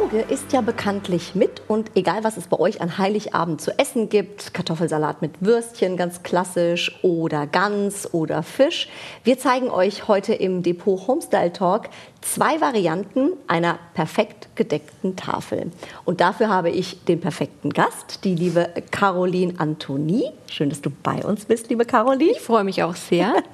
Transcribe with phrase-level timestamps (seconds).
[0.00, 4.08] Auge ist ja bekanntlich mit und egal was es bei euch an Heiligabend zu essen
[4.08, 8.88] gibt, Kartoffelsalat mit Würstchen ganz klassisch oder Gans oder Fisch,
[9.24, 11.90] wir zeigen euch heute im Depot Homestyle Talk
[12.22, 15.70] zwei Varianten einer perfekt gedeckten Tafel.
[16.04, 20.24] Und dafür habe ich den perfekten Gast, die liebe Caroline Antoni.
[20.48, 22.32] Schön, dass du bei uns bist, liebe Caroline.
[22.32, 23.34] Ich freue mich auch sehr.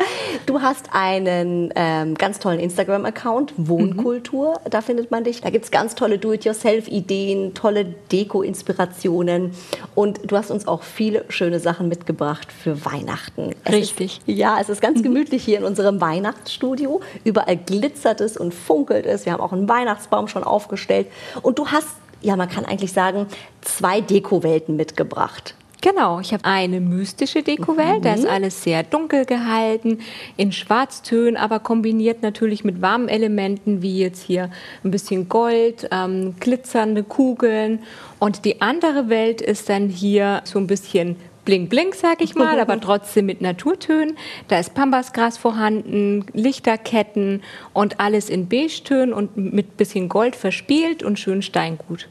[0.44, 4.70] Du hast einen ähm, ganz tollen Instagram-Account, Wohnkultur, mhm.
[4.70, 5.40] da findet man dich.
[5.40, 9.52] Da gibt es ganz tolle Do-it-yourself-Ideen, tolle Deko-Inspirationen
[9.94, 13.54] und du hast uns auch viele schöne Sachen mitgebracht für Weihnachten.
[13.64, 14.20] Es Richtig.
[14.26, 17.00] Ist, ja, es ist ganz gemütlich hier in unserem Weihnachtsstudio.
[17.24, 19.24] Überall glitzert es und funkelt es.
[19.24, 21.06] Wir haben auch einen Weihnachtsbaum schon aufgestellt.
[21.42, 21.88] Und du hast,
[22.20, 23.26] ja, man kann eigentlich sagen,
[23.62, 25.54] zwei Dekowelten mitgebracht.
[25.86, 28.02] Genau, ich habe eine mystische Dekowelt, mhm.
[28.02, 30.00] da ist alles sehr dunkel gehalten,
[30.36, 34.50] in Schwarztönen, aber kombiniert natürlich mit warmen Elementen, wie jetzt hier
[34.82, 37.84] ein bisschen Gold, ähm, glitzernde Kugeln.
[38.18, 42.58] Und die andere Welt ist dann hier so ein bisschen bling bling, sag ich mal,
[42.58, 44.16] aber trotzdem mit Naturtönen.
[44.48, 51.20] Da ist Pambasgras vorhanden, Lichterketten und alles in Beige-Tönen und mit bisschen Gold verspielt und
[51.20, 52.08] schön Steingut.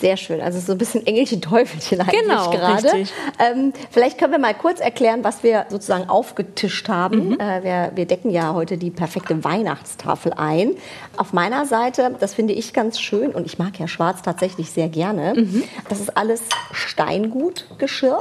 [0.00, 0.40] Sehr schön.
[0.40, 3.04] Also so ein bisschen Engelchen Teufelchen eigentlich genau, gerade.
[3.40, 7.30] Ähm, vielleicht können wir mal kurz erklären, was wir sozusagen aufgetischt haben.
[7.30, 7.40] Mhm.
[7.40, 10.76] Äh, wir, wir, decken ja heute die perfekte Weihnachtstafel ein.
[11.16, 14.88] Auf meiner Seite, das finde ich ganz schön und ich mag ja Schwarz tatsächlich sehr
[14.88, 15.34] gerne.
[15.34, 15.64] Mhm.
[15.88, 18.20] Das ist alles Steingutgeschirr.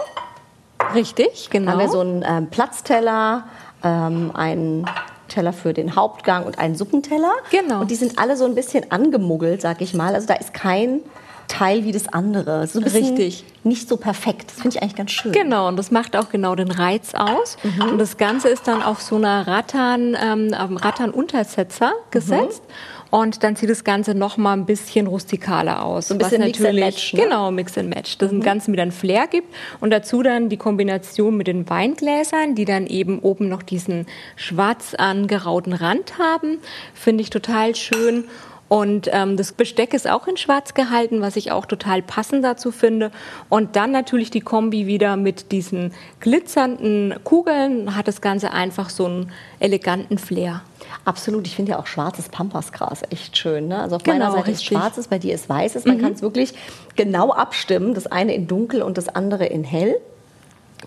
[0.96, 1.74] Richtig, genau.
[1.74, 3.46] Haben wir so einen ähm, Platzteller,
[3.84, 4.86] ähm, einen
[5.28, 7.34] Teller für den Hauptgang und einen Suppenteller.
[7.52, 7.82] Genau.
[7.82, 10.16] Und die sind alle so ein bisschen angemuggelt, sag ich mal.
[10.16, 11.02] Also da ist kein
[11.48, 12.68] Teil wie das andere.
[12.68, 13.46] So Richtig.
[13.64, 14.52] Nicht so perfekt.
[14.52, 15.32] Das finde ich eigentlich ganz schön.
[15.32, 17.58] Genau, und das macht auch genau den Reiz aus.
[17.64, 17.92] Mhm.
[17.92, 22.64] Und das Ganze ist dann auf so einer Rattan, ähm, Rattan-Untersetzer gesetzt.
[22.66, 22.74] Mhm.
[23.10, 26.10] Und dann sieht das Ganze noch mal ein bisschen rustikaler aus.
[26.10, 27.14] So ein bisschen Mix and Match.
[27.14, 27.24] Ne?
[27.24, 28.18] Genau, Mix and Match.
[28.18, 28.42] Das mhm.
[28.42, 29.54] Ganze mit einem Flair gibt.
[29.80, 34.94] Und dazu dann die Kombination mit den Weingläsern, die dann eben oben noch diesen schwarz
[34.94, 36.60] angerauten Rand haben.
[36.94, 38.26] Finde ich total schön.
[38.70, 42.72] Und ähm, das Besteck ist auch in Schwarz gehalten, was ich auch total passend dazu
[42.72, 43.12] finde.
[43.50, 49.06] Und dann natürlich die Kombi wieder mit diesen glitzernden Kugeln hat das Ganze einfach so
[49.06, 50.62] einen eleganten Flair.
[51.06, 53.70] Absolut, ich finde ja auch schwarzes Pampasgras echt schön.
[53.70, 53.80] Ne?
[53.80, 54.54] Also auf genau, meiner Seite richtig.
[54.56, 55.86] ist schwarzes, bei dir ist weißes.
[55.86, 56.02] Man mhm.
[56.02, 56.54] kann es wirklich
[56.96, 59.96] genau abstimmen, das eine in dunkel und das andere in hell.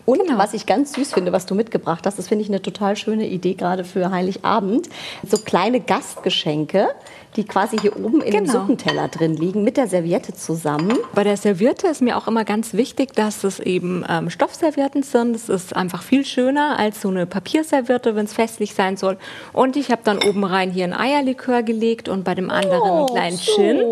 [0.06, 0.38] Und genau.
[0.38, 3.26] was ich ganz süß finde, was du mitgebracht hast, das finde ich eine total schöne
[3.26, 4.88] Idee gerade für Heiligabend.
[5.26, 6.88] So kleine Gastgeschenke,
[7.36, 8.44] die quasi hier oben in genau.
[8.44, 10.98] dem Suppenteller drin liegen, mit der Serviette zusammen.
[11.14, 15.34] Bei der Serviette ist mir auch immer ganz wichtig, dass es eben ähm, Stoffservietten sind.
[15.34, 19.16] Das ist einfach viel schöner als so eine Papierserviette, wenn es festlich sein soll.
[19.52, 22.96] Und ich habe dann oben rein hier ein Eierlikör gelegt und bei dem anderen oh,
[22.96, 23.52] einen kleinen so.
[23.54, 23.82] Gin.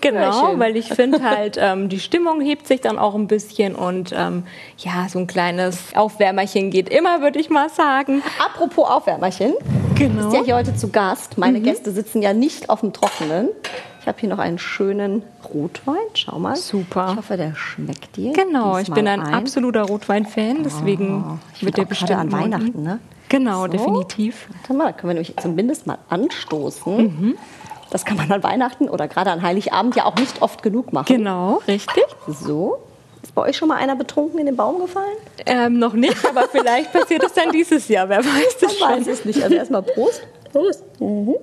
[0.00, 4.12] Genau, weil ich finde halt, ähm, die Stimmung hebt sich dann auch ein bisschen und
[4.16, 4.44] ähm,
[4.78, 8.22] ja, so ein kleines Aufwärmerchen geht immer, würde ich mal sagen.
[8.38, 9.54] Apropos Aufwärmerchen.
[9.96, 10.24] Genau.
[10.24, 11.38] Du bist ja hier heute zu Gast.
[11.38, 11.64] Meine mhm.
[11.64, 13.48] Gäste sitzen ja nicht auf dem Trockenen.
[14.00, 15.96] Ich habe hier noch einen schönen Rotwein.
[16.14, 16.54] Schau mal.
[16.54, 17.08] Super.
[17.12, 18.32] Ich hoffe, der schmeckt dir.
[18.32, 19.34] Genau, ich bin ein, ein.
[19.34, 23.00] absoluter Rotwein-Fan, deswegen oh, wird der bestimmt an Weihnachten, ne?
[23.28, 23.68] Genau, so.
[23.68, 24.48] definitiv.
[24.60, 26.96] Warte mal, können wir nämlich zumindest mal anstoßen.
[26.96, 27.34] Mhm.
[27.90, 31.06] Das kann man an Weihnachten oder gerade an Heiligabend ja auch nicht oft genug machen.
[31.08, 32.04] Genau, richtig.
[32.28, 32.78] So,
[33.26, 35.16] ist bei euch schon mal einer betrunken in den Baum gefallen?
[35.44, 38.08] Ähm, noch nicht, aber vielleicht passiert es dann dieses Jahr.
[38.08, 39.42] Wer weiß das Man weiß es nicht.
[39.42, 40.22] Also erstmal Prost.
[40.52, 40.84] Prost.
[41.00, 41.34] Mhm.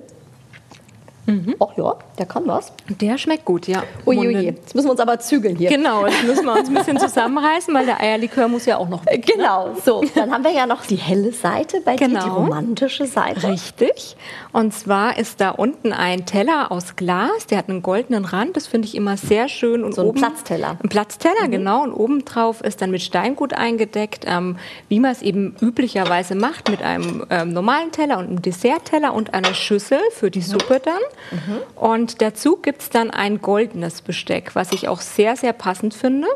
[1.26, 1.56] Mhm.
[1.58, 2.72] Ach ja, der kann was.
[3.00, 3.82] Der schmeckt gut, ja.
[4.06, 5.70] Uiuiui, jetzt müssen wir uns aber zügeln hier.
[5.70, 9.06] Genau, jetzt müssen wir uns ein bisschen zusammenreißen, weil der Eierlikör muss ja auch noch
[9.06, 9.26] weg.
[9.26, 9.34] Ne?
[9.34, 10.04] Genau, so.
[10.14, 12.20] Dann haben wir ja noch die helle Seite, bei genau.
[12.20, 13.48] dir die romantische Seite.
[13.48, 14.16] Richtig.
[14.52, 18.66] Und zwar ist da unten ein Teller aus Glas, der hat einen goldenen Rand, das
[18.66, 19.82] finde ich immer sehr schön.
[19.82, 20.76] Und so ein oben, Platzteller.
[20.82, 21.50] Ein Platzteller, mhm.
[21.50, 21.82] genau.
[21.84, 24.56] Und obendrauf ist dann mit Steingut eingedeckt, ähm,
[24.88, 29.32] wie man es eben üblicherweise macht, mit einem ähm, normalen Teller und einem Dessertteller und
[29.32, 31.00] einer Schüssel für die Suppe dann.
[31.30, 31.58] Mhm.
[31.76, 36.28] Und dazu gibt es dann ein goldenes Besteck, was ich auch sehr, sehr passend finde.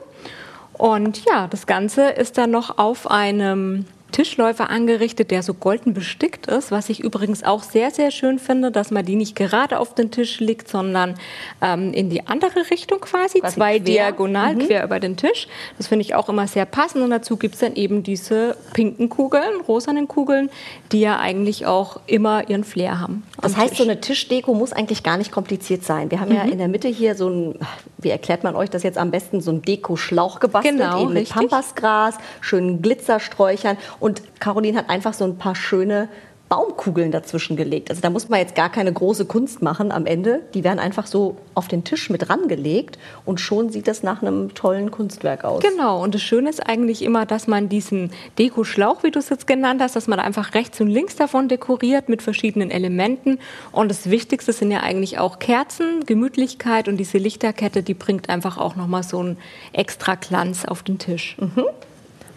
[0.72, 6.46] Und ja, das Ganze ist dann noch auf einem Tischläufer angerichtet, der so golden bestickt
[6.46, 9.94] ist, was ich übrigens auch sehr, sehr schön finde, dass man die nicht gerade auf
[9.94, 11.14] den Tisch legt, sondern
[11.60, 13.84] ähm, in die andere Richtung quasi, quasi zwei quer.
[13.84, 14.66] diagonal mhm.
[14.66, 15.48] quer über den Tisch.
[15.76, 19.08] Das finde ich auch immer sehr passend und dazu gibt es dann eben diese pinken
[19.08, 20.50] Kugeln, rosanen Kugeln,
[20.92, 23.24] die ja eigentlich auch immer ihren Flair haben.
[23.40, 23.78] Das heißt, Tisch.
[23.78, 26.10] so eine Tischdeko muss eigentlich gar nicht kompliziert sein.
[26.10, 26.36] Wir haben mhm.
[26.36, 27.58] ja in der Mitte hier so ein
[27.98, 31.28] wie erklärt man euch das jetzt am besten, so ein Deko-Schlauch gebastelt, Genau, eben mit.
[31.28, 33.76] Pampasgras, schönen Glitzersträuchern.
[34.00, 36.08] Und Caroline hat einfach so ein paar schöne
[36.48, 37.90] Baumkugeln dazwischen gelegt.
[37.90, 40.40] Also da muss man jetzt gar keine große Kunst machen am Ende.
[40.54, 44.54] Die werden einfach so auf den Tisch mit rangelegt und schon sieht das nach einem
[44.54, 45.62] tollen Kunstwerk aus.
[45.62, 49.46] Genau, und das Schöne ist eigentlich immer, dass man diesen Deko-Schlauch, wie du es jetzt
[49.46, 53.38] genannt hast, dass man einfach rechts und links davon dekoriert mit verschiedenen Elementen.
[53.70, 58.56] Und das Wichtigste sind ja eigentlich auch Kerzen, Gemütlichkeit und diese Lichterkette, die bringt einfach
[58.56, 59.36] auch nochmal so einen
[59.74, 61.36] extra Glanz auf den Tisch.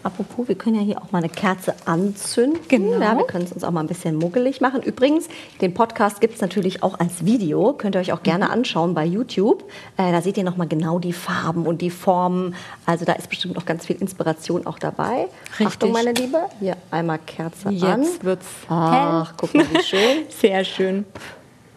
[0.04, 2.58] Apropos, wir können ja hier auch mal eine Kerze anzünden.
[2.68, 3.00] Genau.
[3.00, 4.82] Ja, wir können es uns auch mal ein bisschen muggelig machen.
[4.82, 5.28] Übrigens,
[5.60, 7.72] den Podcast gibt es natürlich auch als Video.
[7.74, 8.50] Könnt ihr euch auch gerne Mhm.
[8.50, 9.62] anschauen bei YouTube.
[9.96, 12.54] Äh, da seht ihr nochmal genau die Farben und die Formen.
[12.84, 15.28] Also da ist bestimmt noch ganz viel Inspiration auch dabei.
[15.50, 15.66] Richtig.
[15.68, 16.38] Achtung, meine Liebe.
[16.58, 17.74] Hier einmal Kerze an.
[18.02, 19.34] Jetzt wird's Ach, hell.
[19.36, 20.24] guck mal, wie schön.
[20.40, 21.04] Sehr schön.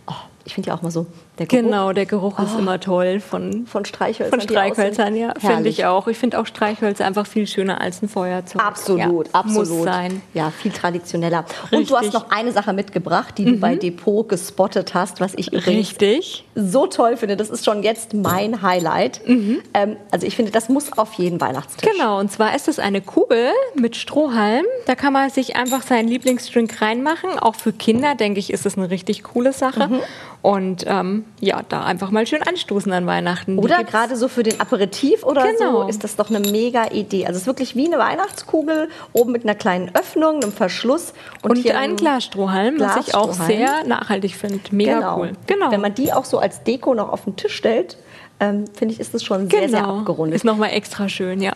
[0.08, 0.14] Oh,
[0.46, 1.06] ich finde ja auch mal so,
[1.38, 4.30] der Genau, der Geruch ist immer toll von, von Streichhölzern.
[4.30, 4.50] von aussehen.
[4.50, 6.08] Streichhölzern, ja, finde ich auch.
[6.08, 8.62] Ich finde auch Streichhölzer einfach viel schöner als ein Feuerzeug.
[8.64, 9.68] Absolut, ja, absolut.
[9.70, 10.22] Muss sein.
[10.34, 11.46] Ja, viel traditioneller.
[11.72, 12.14] Und du hast Richtig.
[12.22, 12.28] Mhm.
[12.28, 16.46] noch eine Sache mitgebracht, die du bei Depot gespottet hast, was ich Richtig.
[16.56, 17.36] so toll finde.
[17.36, 19.22] Das ist schon jetzt mein Highlight.
[19.28, 21.90] Ähm, also ich finde, das muss auf jeden Weihnachtstisch.
[21.92, 24.66] Genau, und zwar ist es eine Kugel mit Strohhalm.
[24.86, 27.38] Da kann man sich einfach seinen Lieblingsdrink reinmachen.
[27.40, 29.88] Auch für Kinder, denke ich, ist es eine richtig coole Sache.
[29.88, 30.00] Mhm.
[30.42, 33.60] Und ähm, ja, da einfach mal schön anstoßen an Weihnachten.
[33.60, 35.84] Oder gerade so für den Aperitif oder Genau.
[35.84, 37.26] so ist das doch eine mega Idee.
[37.26, 41.14] Also es ist wirklich wie eine Weihnachtskugel, oben mit einer kleinen Öffnung, einem Verschluss.
[41.42, 44.60] Und, hier ein ein Glasstrohhalm, was ich auch sehr nachhaltig finde.
[44.72, 45.20] Mega genau.
[45.20, 45.32] cool.
[45.46, 45.72] Genau.
[45.72, 47.98] Wenn man die auch so als Deko noch auf den Tisch stellt,
[48.40, 50.00] ähm, finde ich, ist das schon sehr, sehr genau.
[50.00, 50.36] abgerundet.
[50.36, 51.54] Ist nochmal extra schön, ja.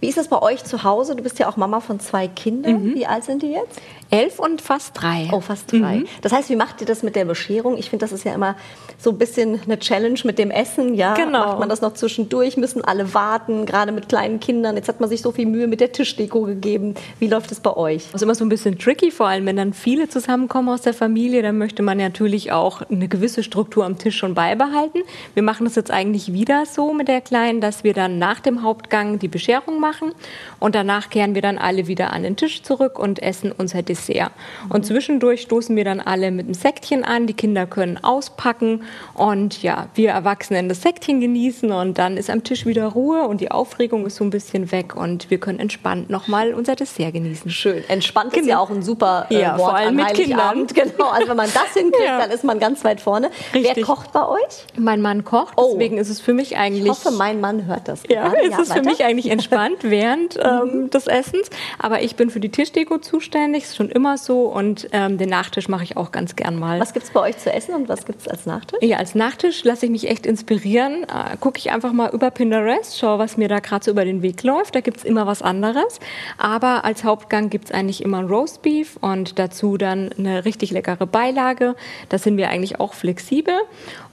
[0.00, 1.16] Wie ist das bei euch zu Hause?
[1.16, 2.84] Du bist ja auch Mama von zwei Kindern.
[2.84, 2.94] Mhm.
[2.94, 3.80] Wie alt sind die jetzt?
[4.10, 5.28] Elf und fast drei.
[5.32, 5.96] Oh, fast drei.
[5.98, 6.06] Mhm.
[6.22, 7.76] Das heißt, wie macht ihr das mit der Bescherung?
[7.76, 8.56] Ich finde, das ist ja immer
[8.98, 10.94] so ein bisschen eine Challenge mit dem Essen.
[10.94, 11.46] Ja, Genau.
[11.46, 12.56] macht man das noch zwischendurch?
[12.56, 14.76] Müssen alle warten, gerade mit kleinen Kindern?
[14.76, 16.94] Jetzt hat man sich so viel Mühe mit der Tischdeko gegeben.
[17.18, 18.04] Wie läuft es bei euch?
[18.06, 20.94] Das ist immer so ein bisschen tricky, vor allem wenn dann viele zusammenkommen aus der
[20.94, 25.00] Familie, dann möchte man natürlich auch eine gewisse Struktur am Tisch schon beibehalten.
[25.34, 28.62] Wir machen das jetzt eigentlich wieder so mit der Kleinen, dass wir dann nach dem
[28.62, 30.12] Hauptgang die Bescherung machen
[30.60, 34.30] und danach kehren wir dann alle wieder an den Tisch zurück und essen unser Dessert.
[34.68, 38.82] Und zwischendurch stoßen wir dann alle mit einem Säckchen an, die Kinder können auspacken
[39.14, 43.40] und ja, wir Erwachsenen das Säckchen genießen und dann ist am Tisch wieder Ruhe und
[43.40, 47.50] die Aufregung ist so ein bisschen weg und wir können entspannt nochmal unser Dessert genießen.
[47.50, 47.82] Schön.
[47.88, 48.48] Entspannt ist Genau.
[48.50, 50.74] ja auch ein super äh, Ja, Wort vor allem an mit Heiligabend.
[50.78, 51.08] Genau.
[51.10, 52.18] Also wenn man das hinkriegt, Ja.
[52.18, 53.30] dann ist man ganz weit vorne.
[53.52, 53.84] Wer Richtig.
[53.84, 54.64] kocht bei euch?
[54.78, 55.78] Mein Mann kocht, Oh.
[55.88, 56.84] Deswegen ist es für mich eigentlich.
[56.84, 58.02] Ich hoffe, mein Mann hört das.
[58.08, 58.46] ja, gerade.
[58.46, 61.48] ist es für mich eigentlich entspannt während ähm, des Essens.
[61.78, 64.42] Aber ich bin für die Tischdeko zuständig, ist schon immer so.
[64.42, 66.80] Und ähm, den Nachtisch mache ich auch ganz gern mal.
[66.80, 68.78] Was gibt es bei euch zu essen und was gibt es als Nachtisch?
[68.82, 71.04] Ja, als Nachtisch lasse ich mich echt inspirieren.
[71.04, 74.22] Äh, Gucke ich einfach mal über Pinterest, schaue, was mir da gerade so über den
[74.22, 74.74] Weg läuft.
[74.74, 76.00] Da gibt es immer was anderes.
[76.36, 81.74] Aber als Hauptgang gibt es eigentlich immer Roastbeef und dazu dann eine richtig leckere Beilage.
[82.08, 83.54] Da sind wir eigentlich auch flexibel.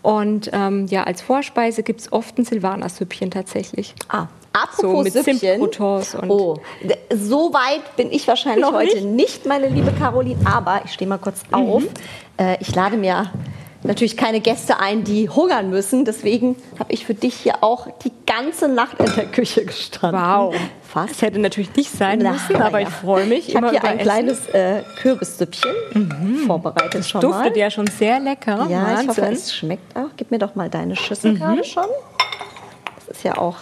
[0.05, 3.95] Und ähm, ja, als Vorspeise gibt es oft ein Silvaner-Süppchen tatsächlich.
[4.07, 5.59] Ah, apropos So mit Süppchen.
[5.59, 5.79] Und-
[6.29, 6.57] oh,
[7.11, 9.15] so weit bin ich wahrscheinlich heute nicht?
[9.15, 9.45] nicht?
[9.47, 10.37] meine liebe Caroline.
[10.45, 11.81] Aber ich stehe mal kurz auf.
[11.81, 11.89] Mhm.
[12.37, 13.31] Äh, ich lade mir
[13.87, 16.05] natürlich keine Gäste ein, die hungern müssen.
[16.05, 20.21] Deswegen habe ich für dich hier auch die ganze Nacht in der Küche gestanden.
[20.21, 20.55] Wow.
[20.83, 21.11] Fast.
[21.11, 22.87] Das hätte natürlich nicht sein Na, müssen, aber ja.
[22.87, 23.97] ich freue mich Ich habe hier ein Essen.
[23.97, 24.01] Mhm.
[24.01, 27.27] kleines äh, Kürbissüppchen vorbereitet schon mal.
[27.27, 28.67] Duftet ja schon sehr lecker.
[28.69, 29.25] Ja, ich hoffe, Wahnsinn.
[29.25, 29.33] Mhm.
[29.33, 30.09] es schmeckt auch.
[30.15, 31.85] Gib mir doch mal deine Schüssel gerade schon.
[32.95, 33.57] Das ist ja auch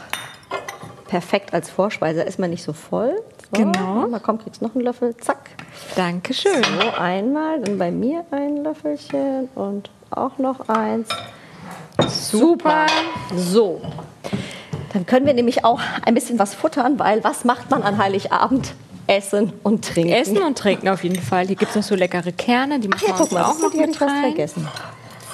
[1.07, 2.19] perfekt als Vorspeise.
[2.19, 3.15] Da ist man nicht so voll.
[3.53, 4.07] Genau.
[4.07, 5.15] Mal komm, kriegst noch einen Löffel.
[5.17, 5.51] Zack.
[5.95, 6.63] Dankeschön.
[6.63, 7.61] So, einmal.
[7.61, 11.09] Dann bei mir ein Löffelchen und auch noch eins.
[12.07, 12.87] Super.
[13.35, 13.81] So.
[14.93, 18.73] Dann können wir nämlich auch ein bisschen was futtern, weil was macht man an Heiligabend?
[19.07, 20.13] Essen und trinken.
[20.13, 21.47] Essen und trinken auf jeden Fall.
[21.47, 24.01] Hier gibt es noch so leckere Kerne, die machen ja, wir mal, auch noch mit
[24.01, 24.21] rein.
[24.21, 24.67] vergessen.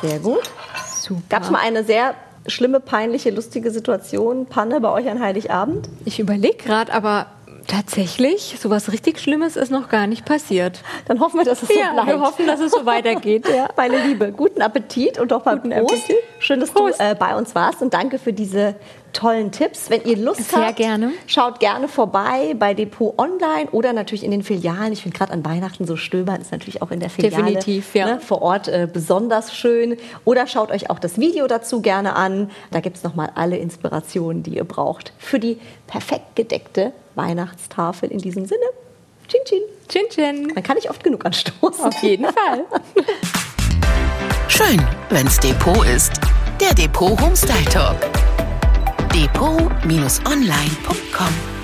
[0.02, 0.50] Sehr gut.
[0.88, 1.22] Super.
[1.30, 2.16] Gab es mal eine sehr
[2.48, 5.88] schlimme, peinliche, lustige Situation, Panne bei euch an Heiligabend?
[6.06, 7.28] Ich überlege gerade, aber
[7.70, 10.82] tatsächlich, sowas richtig Schlimmes ist noch gar nicht passiert.
[11.06, 12.08] Dann hoffen wir, dass es so Ja, bleibt.
[12.08, 13.48] wir hoffen, dass es so weitergeht.
[13.60, 13.68] Ja.
[13.76, 15.94] Meine Liebe, guten Appetit und doch mal Guten Prost.
[16.04, 16.18] Appetit.
[16.40, 17.00] Schön, dass Prost.
[17.00, 18.76] du äh, bei uns warst und danke für diese
[19.12, 19.90] tollen Tipps.
[19.90, 21.12] Wenn ihr Lust Sehr habt, gerne.
[21.28, 24.94] schaut gerne vorbei bei Depot Online oder natürlich in den Filialen.
[24.94, 28.06] Ich finde gerade an Weihnachten so stöbern ist natürlich auch in der Filiale Definitiv, ja.
[28.06, 29.98] ne, vor Ort äh, besonders schön.
[30.26, 32.52] Oder schaut euch auch das Video dazu gerne an.
[32.72, 38.10] Da gibt es nochmal alle Inspirationen, die ihr braucht für die perfekt gedeckte Weihnachtstafel.
[38.10, 38.62] In diesem Sinne,
[39.28, 39.62] Chin Chin.
[39.90, 40.52] Chin Chin.
[40.54, 41.84] Man kann nicht oft genug anstoßen.
[41.84, 42.66] Auf jeden Fall.
[44.48, 46.14] Schön, wenn's Depot ist.
[46.62, 47.98] Der Depot Homestyle Talk.
[49.14, 51.59] depot-online.com.